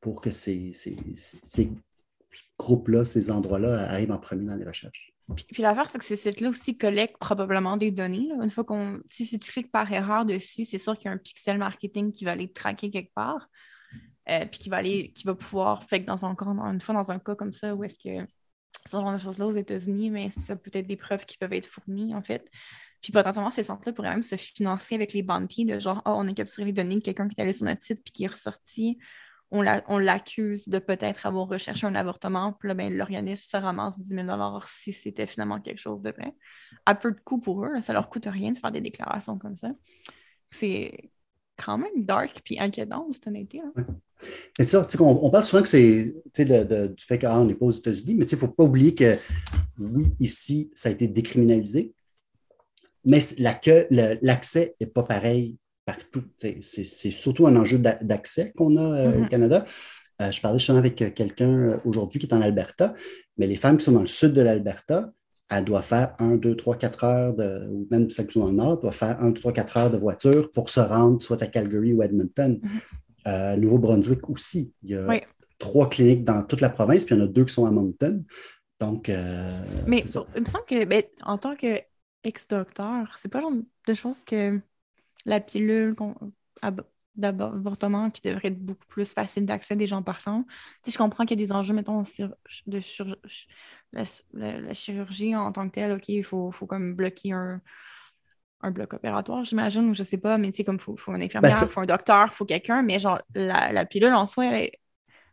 [0.00, 0.96] pour que ces, ces,
[2.58, 5.12] groupes-là, ces endroits-là arrivent en premier dans les recherches.
[5.34, 8.28] Puis, l'affaire, c'est que ces sites-là aussi collectent probablement des données.
[8.42, 9.00] Une fois qu'on.
[9.08, 12.24] Si, tu cliques par erreur dessus, c'est sûr qu'il y a un pixel marketing qui
[12.24, 13.48] va aller traquer quelque part.
[14.28, 15.84] Euh, puis qui va aller, qui va pouvoir.
[15.84, 16.34] Fait que dans un
[16.72, 18.26] une fois dans un cas comme ça, où est-ce que
[18.86, 21.66] ce genre de choses-là aux États-Unis, mais ça peut être des preuves qui peuvent être
[21.66, 22.50] fournies, en fait.
[23.00, 26.28] Puis potentiellement, ces centres-là pourraient même se financer avec les bounties de genre, oh, on
[26.28, 28.28] a capturé les données de quelqu'un qui est allé sur notre site puis qui est
[28.28, 28.98] ressorti
[29.54, 34.08] on l'accuse de peut-être avoir recherché un avortement, puis là, ben, l'organisme se ramasse 10
[34.14, 36.34] 000 si c'était finalement quelque chose de vrai.
[36.86, 39.56] À peu de coût pour eux, ça leur coûte rien de faire des déclarations comme
[39.56, 39.70] ça.
[40.50, 41.10] C'est
[41.62, 43.60] quand même dark puis inquiétant, cette honnêteté.
[44.58, 48.14] Mais ça, on, on, parle souvent que c'est du fait qu'on n'est pas aux États-Unis,
[48.14, 49.16] mais il ne faut pas oublier que
[49.78, 51.92] oui, ici, ça a été décriminalisé,
[53.04, 56.24] mais l'accès n'est pas pareil partout.
[56.60, 59.28] C'est surtout un enjeu d'accès qu'on a euh, au mm-hmm.
[59.28, 59.66] Canada.
[60.22, 62.94] Euh, je parlais justement avec euh, quelqu'un aujourd'hui qui est en Alberta,
[63.36, 65.12] mais les femmes qui sont dans le sud de l'Alberta,
[65.50, 68.50] elles doivent faire 1, 2, 3, 4 heures, de, ou même celles qui sont dans
[68.50, 71.42] le nord, doivent faire 1, 2, 3, 4 heures de voiture pour se rendre soit
[71.42, 72.60] à Calgary ou Edmonton.
[73.26, 73.58] Mm-hmm.
[73.58, 74.74] Nouveau-Brunswick aussi.
[74.82, 75.20] Il y a
[75.58, 77.70] trois cliniques dans toute la province, puis il y en a deux qui sont à
[77.70, 78.22] Moncton.
[78.80, 83.52] Donc, mais il me semble que ben, en tant qu'ex-docteur, c'est pas genre
[83.86, 84.60] de choses que
[85.24, 85.94] la pilule
[87.16, 90.44] d'avortement qui devrait être beaucoup plus facile d'accès des gens partant.
[90.84, 92.02] Tu je comprends qu'il y a des enjeux, mettons,
[92.66, 92.80] de
[93.92, 95.92] la, chirurgie en tant que telle.
[95.92, 97.60] OK, il faut, faut comme bloquer un,
[98.70, 101.20] bloc opératoire, j'imagine, ou je sais pas, mais tu sais, comme il faut, faut un
[101.20, 104.46] infirmière, il ben, faut un docteur, il faut quelqu'un, mais genre, la, pilule en soi,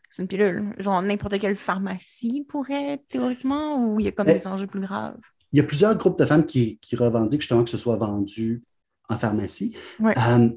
[0.09, 0.73] c'est une pilule.
[0.77, 4.81] Genre, n'importe quelle pharmacie pourrait, théoriquement, ou il y a comme ben, des enjeux plus
[4.81, 5.21] graves?
[5.53, 8.63] Il y a plusieurs groupes de femmes qui, qui revendiquent justement que ce soit vendu
[9.11, 9.75] en pharmacie.
[10.01, 10.49] Euh,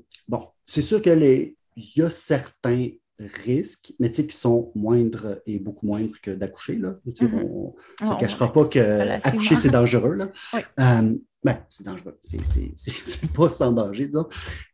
[0.67, 6.31] c'est sûr qu'il y a certains risques, mais qui sont moindres et beaucoup moindres que
[6.33, 6.79] d'accoucher.
[6.79, 7.73] Mm-hmm.
[8.03, 10.15] On ne cachera pas qu'accoucher, c'est dangereux.
[10.15, 10.33] Là.
[10.81, 12.19] Euh, ben, c'est dangereux.
[12.25, 14.29] C'est pas sans danger, disons.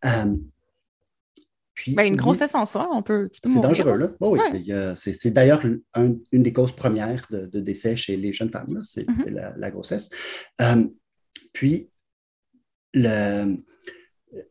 [0.05, 0.37] Euh,
[1.75, 3.29] puis, ben, une grossesse en soi, on peut.
[3.43, 4.11] C'est dangereux, là.
[4.21, 4.39] oui,
[4.95, 9.31] c'est d'ailleurs une des causes premières de, décès chez les jeunes femmes, c'est mm-hmm.
[9.31, 10.11] la, la, grossesse.
[11.53, 11.91] puis,
[12.95, 13.57] le,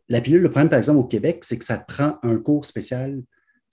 [0.08, 2.66] la pilule, le problème, par exemple, au Québec, c'est que ça te prend un cours
[2.66, 3.18] spécial.
[3.20, 3.24] Il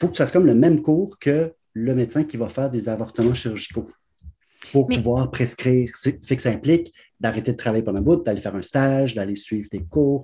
[0.01, 2.89] faut que tu fasses comme le même cours que le médecin qui va faire des
[2.89, 3.89] avortements chirurgicaux
[4.73, 5.91] pour pouvoir prescrire.
[5.97, 9.37] Fait que ça implique d'arrêter de travailler pendant un bout, d'aller faire un stage, d'aller
[9.37, 10.23] suivre tes cours.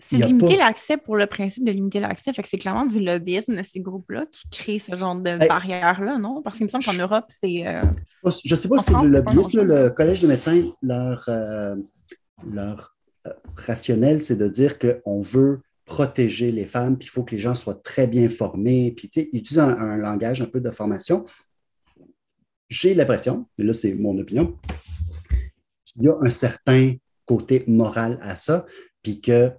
[0.00, 2.32] C'est limiter l'accès pour le principe de limiter l'accès.
[2.32, 6.18] Fait que c'est clairement du lobbyisme de ces groupes-là qui créent ce genre de barrière-là,
[6.18, 6.40] non?
[6.40, 7.66] Parce qu'il me semble qu'en Europe, c'est.
[7.66, 7.82] Euh,
[8.44, 9.62] je ne sais pas si c'est le lobbyisme.
[9.62, 11.74] le Collège de médecins, leur, euh,
[12.48, 12.96] leur
[13.56, 17.54] rationnel, c'est de dire qu'on veut protéger les femmes, puis il faut que les gens
[17.54, 21.24] soient très bien formés, puis ils utilisent un, langage un peu de formation.
[22.68, 24.56] J'ai l'impression, mais là c'est mon opinion,
[25.86, 28.66] qu'il y a un certain côté moral à ça,
[29.02, 29.50] puis que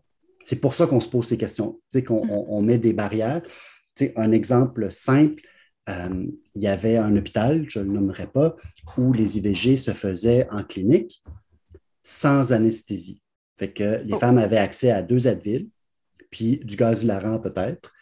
[0.45, 3.41] c'est pour ça qu'on se pose ces questions, qu'on met des barrières.
[4.15, 5.43] Un exemple simple,
[5.89, 8.55] euh, il y avait un hôpital, je ne le nommerai pas,
[8.97, 11.23] où les IVG se faisaient en clinique
[12.03, 13.21] sans anesthésie.
[13.59, 14.19] Fait que les oh.
[14.19, 15.67] femmes avaient accès à deux Advil,
[16.31, 17.93] puis du gaz hilarant peut-être,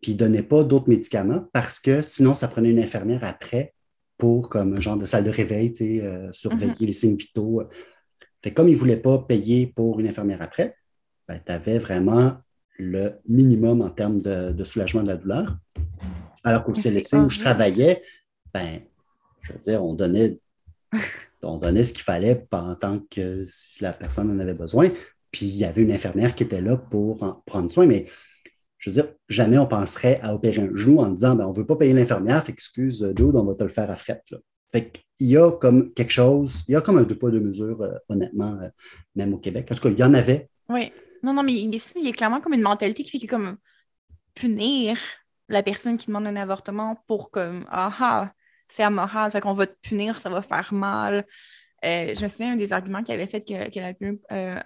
[0.00, 3.74] puis ils ne donnaient pas d'autres médicaments parce que sinon, ça prenait une infirmière après
[4.16, 6.86] pour comme un genre de salle de réveil, euh, surveiller mm-hmm.
[6.86, 7.62] les signes vitaux.
[8.42, 10.76] Fait comme ils ne voulaient pas payer pour une infirmière après,
[11.28, 12.36] ben, tu avais vraiment
[12.78, 15.56] le minimum en termes de, soulagement de la douleur.
[16.42, 18.02] Alors qu'au CLC où je travaillais,
[18.52, 18.80] ben,
[19.42, 20.38] je veux dire, on donnait,
[21.42, 24.90] on donnait ce qu'il fallait en tant que si la personne en avait besoin.
[25.30, 27.86] Puis il y avait une infirmière qui était là pour prendre soin.
[27.86, 28.06] Mais
[28.78, 31.56] je veux dire, jamais on penserait à opérer un genou en disant ben, on ne
[31.56, 34.22] veut pas payer l'infirmière, fait excuse d'où, on va te le faire à fret.
[34.72, 37.40] Fait qu'il y a comme quelque chose, il y a comme un deux poids, deux
[37.40, 38.68] mesures, euh, honnêtement, euh,
[39.14, 39.68] même au Québec.
[39.70, 40.48] En tout cas, il y en avait.
[40.68, 40.90] Oui.
[41.22, 43.56] Non, non, mais, il y a clairement comme une mentalité qui fait que comme
[44.34, 44.98] punir
[45.48, 48.32] la personne qui demande un avortement pour comme ah, ah
[48.72, 51.26] c'est amoral, fait qu'on va te punir, ça va faire mal.
[51.84, 54.60] Euh, je me souviens un des arguments qui avait fait que, que la pub euh,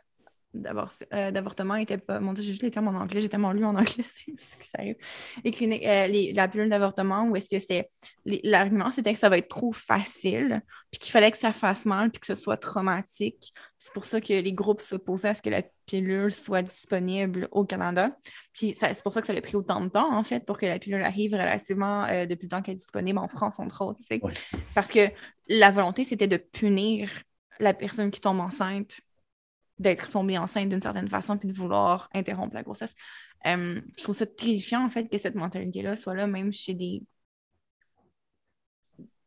[0.57, 2.21] d'avortement était pas.
[2.21, 4.05] Mon Dieu, j'ai juste les termes en anglais, j'ai tellement lu en anglais,
[4.61, 4.99] c'est.
[5.45, 7.90] Les cliniques, euh, les, la pilule d'avortement, où est-ce que c'était.
[8.25, 12.11] L'argument, c'était que ça va être trop facile, puis qu'il fallait que ça fasse mal,
[12.11, 13.53] puis que ce soit traumatique.
[13.79, 17.64] C'est pour ça que les groupes s'opposaient à ce que la pilule soit disponible au
[17.64, 18.16] Canada.
[18.53, 20.66] Puis c'est pour ça que ça a pris autant de temps, en fait, pour que
[20.66, 24.01] la pilule arrive relativement euh, depuis le temps qu'elle est disponible en France, entre autres.
[24.75, 25.09] Parce que
[25.49, 27.09] la volonté, c'était de punir
[27.61, 29.01] la personne qui tombe enceinte
[29.79, 32.95] d'être tombée enceinte d'une certaine façon puis de vouloir interrompre la grossesse.
[33.47, 37.03] Euh, je trouve ça terrifiant, en fait, que cette mentalité-là soit là, même chez des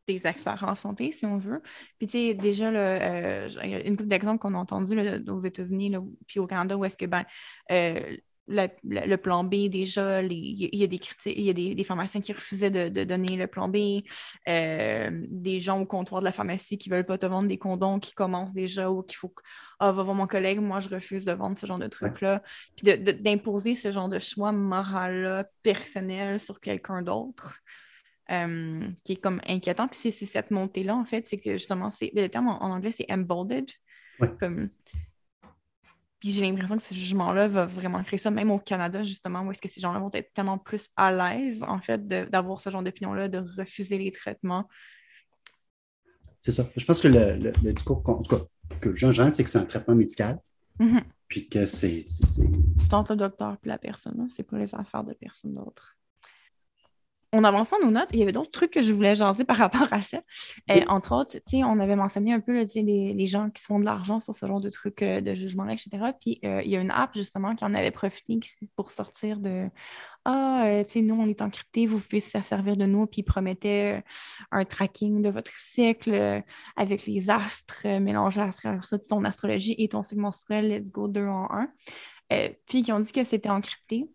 [0.06, 1.62] des experts en santé, si on veut.
[1.98, 5.94] Puis, tu sais, déjà, euh, y a une couple d'exemples qu'on a entendus aux États-Unis,
[6.26, 7.24] puis au Canada, où est-ce que, ben,
[7.70, 8.16] euh,
[8.50, 12.70] le plan B, déjà, il y a des il y a des, pharmaciens qui refusaient
[12.70, 14.02] de, donner le plan B,
[14.48, 17.58] euh, des gens au comptoir de la pharmacie qui ne veulent pas te vendre des
[17.58, 19.32] condoms qui commencent déjà ou qu'il faut
[19.78, 22.42] Ah, va voir mon collègue, moi je refuse de vendre ce genre de trucs-là.
[22.76, 27.60] Puis d'imposer ce genre de choix moral-là, personnel sur quelqu'un d'autre.
[28.30, 29.88] Euh, qui est comme inquiétant.
[29.88, 33.66] Puis c'est cette montée-là, en fait, c'est que justement, le terme en, anglais, c'est embodied.
[34.38, 34.68] Comme
[36.20, 39.50] puis j'ai l'impression que ce jugement-là va vraiment créer ça, même au Canada, justement, où
[39.50, 42.82] est-ce que ces gens-là vont être tellement plus à l'aise, en fait, d'avoir ce genre
[42.82, 44.68] d'opinion-là, de refuser les traitements.
[46.40, 46.66] C'est ça.
[46.76, 48.44] Je pense que le, discours, en tout cas,
[48.80, 50.38] que c'est que c'est un traitement médical.
[50.78, 51.02] Mm-hmm.
[51.26, 52.04] Puis que c'est.
[52.06, 55.96] C'est entre le docteur et la personne, c'est pas les affaires de personne d'autre
[57.32, 59.92] on avançant nos notes, il y avait d'autres trucs que je voulais jaser par rapport
[59.92, 60.20] à ça.
[60.70, 63.84] Euh, entre autres, on avait mentionné un peu les, les, gens qui se font de
[63.84, 66.12] l'argent sur ce genre de trucs euh, de jugement-là, etc.
[66.20, 68.40] Puis euh, il y a une app justement qui en avait profité
[68.74, 69.68] pour sortir de
[70.24, 73.24] Ah, tu sais, nous, on est encrypté, vous pouvez se servir de nous, puis ils
[73.24, 74.02] promettaient
[74.50, 76.42] un tracking de votre cycle
[76.76, 81.26] avec les astres mélangés à ça, ton astrologie et ton cycle menstruel, let's go deux
[81.26, 81.68] en un.
[82.66, 84.08] puis ils ont dit que c'était encrypté.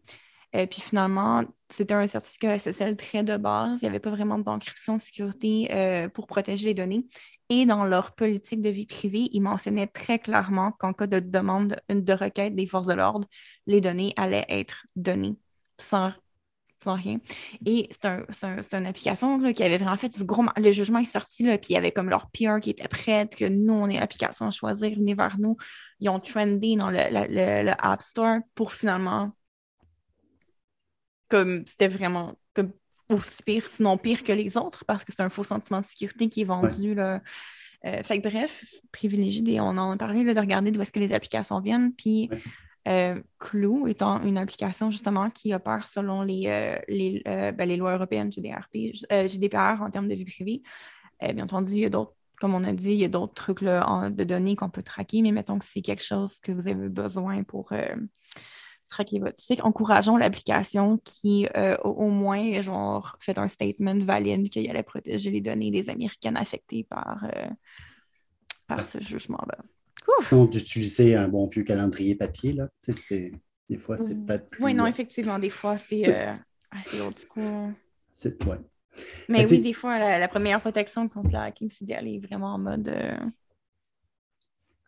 [0.55, 3.79] Euh, puis finalement, c'était un certificat SSL très de base.
[3.81, 7.05] Il n'y avait pas vraiment d'encryption de sécurité euh, pour protéger les données.
[7.49, 11.75] Et dans leur politique de vie privée, ils mentionnaient très clairement qu'en cas de demande
[11.89, 13.27] de requête des forces de l'ordre,
[13.67, 15.38] les données allaient être données
[15.77, 16.12] sans,
[16.84, 17.19] sans rien.
[17.65, 18.25] Et c'est un,
[18.73, 20.43] une application qui avait vraiment fait du gros.
[20.58, 23.36] Le jugement est sorti, là, puis il y avait comme leur PR qui était prête,
[23.36, 25.55] que nous, on est l'application à choisir, venez vers nous.
[25.99, 29.31] Ils ont trendé dans le, le App Store pour finalement
[31.29, 32.71] comme c'était vraiment comme
[33.09, 36.29] aussi pire, sinon pire que les autres, parce que c'est un faux sentiment de sécurité
[36.29, 36.95] qui est vendu.
[36.95, 37.21] Là.
[37.85, 41.13] Euh, fait que bref, privilégié, on en a parlé de regarder d'où est-ce que les
[41.13, 41.93] applications viennent.
[41.93, 42.29] Puis
[42.88, 47.93] euh, Clou étant une application justement qui opère selon les, euh, les, ben, les, lois
[47.93, 48.93] européennes GDRP,
[49.27, 50.63] GDPR en termes de vie privée.
[51.21, 53.61] bien entendu, il y a d'autres comme on a dit, il y a d'autres trucs
[53.61, 56.89] là, de données qu'on peut traquer, mais mettons que c'est quelque chose que vous avez
[56.89, 57.71] besoin pour
[58.89, 59.62] traquer votre cycle.
[59.63, 65.41] Encourageons l'application qui, euh, au, moins, genre, fait un statement valide qu'il allait protéger les
[65.41, 67.48] données des Américaines affectées par, euh,
[68.67, 70.45] par ce jugement-là.
[70.48, 72.69] d'utiliser un bon vieux calendrier papier, là.
[73.67, 74.63] Des fois, c'est peut-être plus.
[74.63, 76.32] Oui, non, effectivement, des fois, c'est euh,
[76.69, 77.74] assez old school.
[78.13, 78.58] C'est, ouais.
[79.28, 82.95] Mais, oui, des fois, la, première protection contre le hacking, c'est d'aller vraiment en mode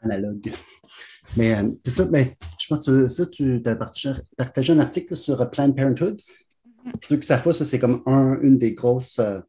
[0.01, 0.51] analogue.
[1.35, 5.49] Mais euh, c'est ça, mais je pense que ça, tu as partagé, un article sur
[5.49, 6.21] Planned Parenthood.
[6.85, 6.91] Mm-hmm.
[6.91, 9.39] Pour ceux qui savent pas, ça, c'est comme un, une des grosses euh,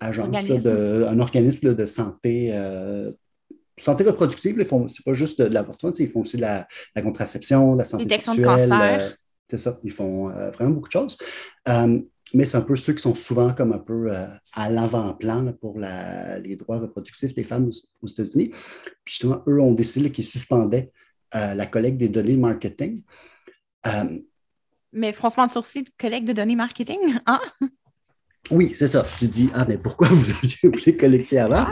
[0.00, 3.10] agences, de, un organisme de santé, euh,
[3.78, 4.54] santé reproductive.
[4.54, 6.66] Ce n'est pas juste de, l'avortement, ils font aussi de la,
[7.02, 8.36] contraception, de la santé sexuelle.
[8.36, 9.16] De cancer.
[9.48, 11.16] c'est ça, ils font vraiment beaucoup de choses.
[12.34, 15.78] Mais c'est un peu ceux qui sont souvent comme un peu euh, à l'avant-plan pour
[15.78, 17.70] les droits reproductifs des femmes
[18.02, 18.50] aux, États-Unis.
[19.04, 20.92] Puis justement, eux ont décidé qu'ils suspendaient
[21.34, 23.02] euh, la collecte des données marketing.
[23.86, 24.18] Euh,
[24.92, 27.40] mais franchement, de sourcil, collecte de données marketing, hein?
[28.50, 29.06] Oui, c'est ça.
[29.18, 31.66] Tu dis, ah, mais pourquoi vous aviez oublié collecter avant?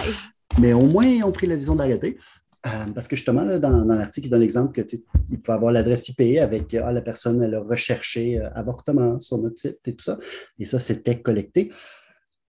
[0.60, 2.18] Mais au moins, ils ont pris la décision d'arrêter.
[2.64, 6.74] Euh, parce que justement, dans, l'article, il donne l'exemple qu'il peut avoir l'adresse IP avec
[6.74, 10.18] ah, la personne, elle a recherché euh, avortement sur notre site et tout ça.
[10.58, 11.72] Et ça, c'était collecté.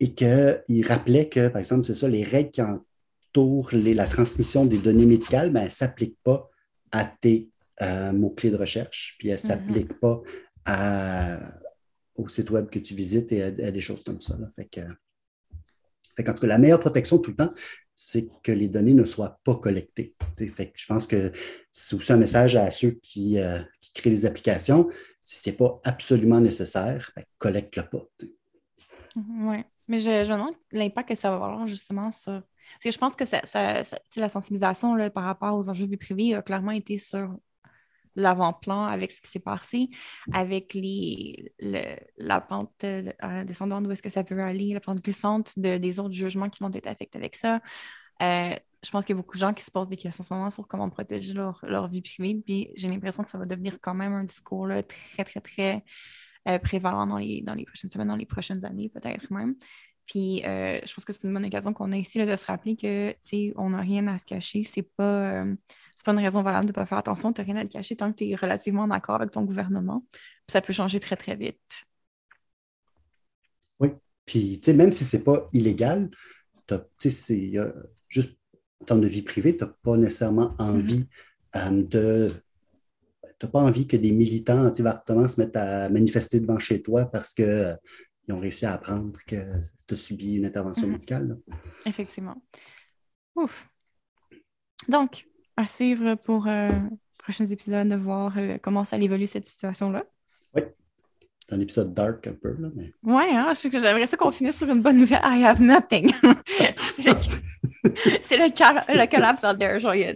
[0.01, 4.79] Et qu'il rappelait que, par exemple, c'est ça, les règles qui entourent la transmission des
[4.79, 6.51] données médicales, ben, elles ne s'appliquent pas
[6.91, 7.49] à tes
[7.81, 9.47] euh, mots-clés de recherche, puis elles ne mm-hmm.
[9.47, 10.23] s'appliquent pas
[12.17, 14.37] au site web que tu visites et à, des choses comme ça.
[14.57, 14.81] Fait que,
[16.17, 17.53] fait tout cas, la meilleure protection tout le temps,
[18.07, 20.15] c'est que les données ne soient pas collectées.
[20.39, 21.33] Je pense que
[21.71, 23.61] c'est aussi un message à ceux qui, euh,
[23.95, 24.89] créent les applications.
[25.23, 28.07] Si ce n'est pas absolument nécessaire, ben, collecte-le pas.
[29.17, 32.43] Mm-hmm, oui, mais je, je me demande l'impact que ça va avoir justement sur.
[32.75, 33.83] Parce que je pense que ça,
[34.17, 37.37] la sensibilisation là, par rapport aux enjeux du privé a clairement été sur
[38.17, 39.89] l'avant-plan avec ce qui s'est passé,
[40.33, 41.53] avec les,
[42.17, 46.01] la pente euh, descendante, où est-ce que ça peut aller, la pente glissante de, des
[46.01, 47.61] autres jugements qui vont être affectés avec ça.
[48.23, 50.27] Euh, je pense qu'il y a beaucoup de gens qui se posent des questions en
[50.27, 52.43] ce moment sur comment protéger leur, leur vie privée.
[52.45, 55.85] Puis j'ai l'impression que ça va devenir quand même un discours très, très, très
[56.49, 59.55] euh, prévalent dans les, dans les prochaines semaines, dans les prochaines années, peut-être même.
[60.07, 62.77] Puis je pense que c'est une bonne occasion qu'on a ici là, de se rappeler
[62.77, 63.15] que
[63.57, 64.65] on n'a rien à se cacher.
[64.65, 65.45] C'est pas
[66.03, 67.73] c'est pas une raison valable de ne pas faire attention, tu n'as rien à te
[67.73, 70.05] cacher tant que tu es relativement en accord avec ton gouvernement.
[70.49, 71.85] ça peut changer très, très vite.
[73.79, 73.91] Oui.
[74.27, 76.11] Puis, tu sais, même si ce n'est pas illégal,
[76.99, 77.53] c'est
[78.09, 78.41] juste
[78.83, 81.07] en termes de vie privée, tu n'as pas nécessairement envie
[81.55, 81.79] mm-hmm.
[81.79, 82.31] euh, de.
[83.39, 87.05] Tu n'as pas envie que des militants anti-avortement se mettent à manifester devant chez toi
[87.07, 87.77] parce qu'ils euh,
[88.31, 89.37] ont réussi à apprendre que
[89.93, 90.93] tu as subi une intervention mm-hmm.
[90.93, 91.39] médicale.
[91.87, 92.43] Effectivement.
[93.37, 93.69] Ouf.
[94.89, 95.27] Donc,
[95.57, 96.71] à suivre pour euh,
[97.19, 100.05] prochains épisodes de voir euh, comment ça évolue cette situation-là.
[100.55, 100.63] Oui.
[101.41, 102.93] C'est un épisode dark un peu, là, mais...
[103.03, 105.21] Ouais, hein, je sais que j'aimerais ça qu'on finisse sur une bonne nouvelle.
[105.25, 106.13] I have nothing.
[106.47, 108.49] c'est le,
[108.99, 110.15] le, collapse out there, genre, Les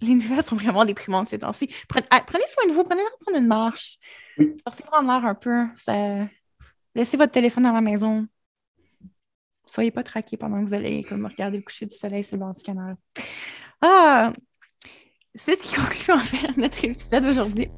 [0.00, 1.68] nouvelles sont vraiment déprimantes ces temps-ci.
[1.88, 3.98] Prenez, soin de vous, prenez le prendre une marche.
[4.38, 4.56] Oui.
[4.66, 5.66] Sortez prendre l'air un peu.
[5.76, 6.26] Ça...
[6.96, 8.26] Laissez votre téléphone à la maison.
[9.66, 12.40] Soyez pas traqués pendant que vous allez comme, regarder le coucher du soleil sur le
[12.40, 12.96] bord du canal.
[13.82, 14.32] Ah!
[15.34, 17.68] C'est ce qui conclut en fait notre épisode d'aujourd'hui.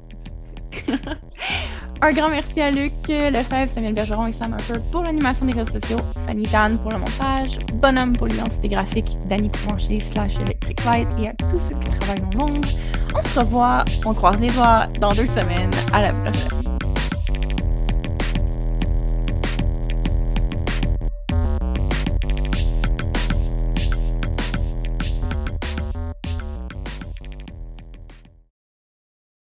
[2.01, 5.81] Un grand merci à Luc Lefebvre, Samuel Bergeron et Sam Harper pour l'animation des réseaux
[5.81, 11.09] sociaux, Fanny Dan pour le montage, Bonhomme pour l'identité graphique, Danny Provencher slash Electric Light
[11.19, 12.69] et à tous ceux qui travaillent dans l'ombre.
[13.13, 15.71] On se revoit, on croise les doigts dans deux semaines.
[15.91, 16.58] À la prochaine.